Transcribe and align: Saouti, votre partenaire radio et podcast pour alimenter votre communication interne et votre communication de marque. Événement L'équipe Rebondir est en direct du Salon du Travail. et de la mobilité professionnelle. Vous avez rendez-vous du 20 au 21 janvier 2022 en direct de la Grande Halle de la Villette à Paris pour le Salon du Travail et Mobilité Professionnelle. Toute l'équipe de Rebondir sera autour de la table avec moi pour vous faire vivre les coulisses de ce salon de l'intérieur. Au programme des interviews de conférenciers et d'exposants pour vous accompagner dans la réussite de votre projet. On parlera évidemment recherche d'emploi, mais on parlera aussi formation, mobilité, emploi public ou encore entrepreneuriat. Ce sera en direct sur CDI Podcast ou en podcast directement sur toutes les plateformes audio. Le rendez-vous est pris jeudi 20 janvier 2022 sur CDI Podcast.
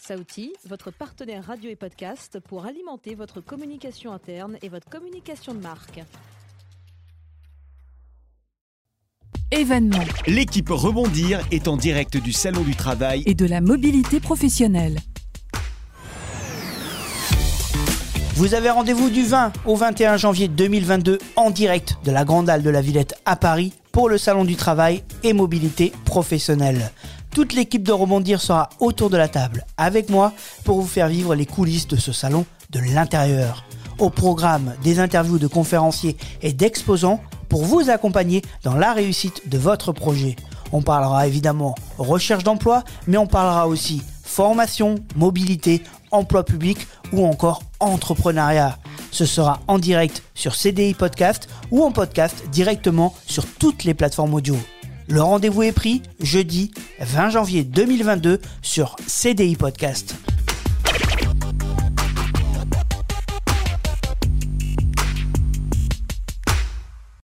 Saouti, 0.00 0.54
votre 0.66 0.90
partenaire 0.90 1.44
radio 1.44 1.68
et 1.68 1.76
podcast 1.76 2.40
pour 2.40 2.64
alimenter 2.64 3.14
votre 3.14 3.42
communication 3.42 4.12
interne 4.12 4.56
et 4.62 4.70
votre 4.70 4.88
communication 4.88 5.54
de 5.54 5.60
marque. 5.60 6.00
Événement 9.50 10.04
L'équipe 10.26 10.70
Rebondir 10.70 11.40
est 11.50 11.68
en 11.68 11.76
direct 11.76 12.16
du 12.16 12.32
Salon 12.32 12.62
du 12.62 12.74
Travail. 12.74 13.24
et 13.26 13.34
de 13.34 13.44
la 13.44 13.60
mobilité 13.60 14.20
professionnelle. 14.20 14.96
Vous 18.34 18.54
avez 18.54 18.70
rendez-vous 18.70 19.10
du 19.10 19.24
20 19.24 19.52
au 19.66 19.76
21 19.76 20.16
janvier 20.16 20.48
2022 20.48 21.18
en 21.36 21.50
direct 21.50 21.96
de 22.04 22.10
la 22.10 22.24
Grande 22.24 22.48
Halle 22.48 22.62
de 22.62 22.70
la 22.70 22.80
Villette 22.80 23.14
à 23.26 23.36
Paris 23.36 23.72
pour 23.92 24.08
le 24.08 24.18
Salon 24.18 24.44
du 24.44 24.56
Travail 24.56 25.02
et 25.24 25.32
Mobilité 25.32 25.92
Professionnelle. 26.04 26.90
Toute 27.32 27.52
l'équipe 27.52 27.82
de 27.82 27.92
Rebondir 27.92 28.40
sera 28.40 28.70
autour 28.78 29.10
de 29.10 29.16
la 29.16 29.28
table 29.28 29.66
avec 29.76 30.08
moi 30.08 30.32
pour 30.64 30.80
vous 30.80 30.86
faire 30.86 31.08
vivre 31.08 31.34
les 31.34 31.44
coulisses 31.46 31.88
de 31.88 31.96
ce 31.96 32.12
salon 32.12 32.46
de 32.70 32.80
l'intérieur. 32.80 33.64
Au 33.98 34.10
programme 34.10 34.74
des 34.82 35.00
interviews 35.00 35.38
de 35.38 35.46
conférenciers 35.46 36.16
et 36.40 36.52
d'exposants 36.52 37.20
pour 37.48 37.64
vous 37.64 37.90
accompagner 37.90 38.42
dans 38.62 38.74
la 38.76 38.92
réussite 38.92 39.48
de 39.48 39.58
votre 39.58 39.92
projet. 39.92 40.36
On 40.72 40.82
parlera 40.82 41.26
évidemment 41.26 41.74
recherche 41.98 42.44
d'emploi, 42.44 42.84
mais 43.06 43.16
on 43.16 43.26
parlera 43.26 43.66
aussi 43.68 44.02
formation, 44.22 44.96
mobilité, 45.16 45.82
emploi 46.10 46.44
public 46.44 46.86
ou 47.12 47.26
encore 47.26 47.62
entrepreneuriat. 47.80 48.78
Ce 49.10 49.26
sera 49.26 49.60
en 49.66 49.78
direct 49.78 50.22
sur 50.34 50.54
CDI 50.54 50.94
Podcast 50.94 51.48
ou 51.70 51.82
en 51.82 51.90
podcast 51.90 52.44
directement 52.50 53.14
sur 53.26 53.44
toutes 53.46 53.84
les 53.84 53.94
plateformes 53.94 54.34
audio. 54.34 54.56
Le 55.08 55.20
rendez-vous 55.20 55.64
est 55.64 55.72
pris 55.72 56.02
jeudi 56.20 56.70
20 57.00 57.30
janvier 57.30 57.64
2022 57.64 58.40
sur 58.62 58.94
CDI 59.08 59.56
Podcast. 59.56 60.14